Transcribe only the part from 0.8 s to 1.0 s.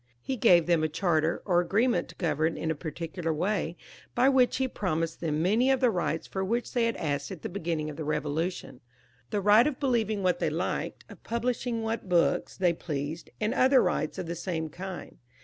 a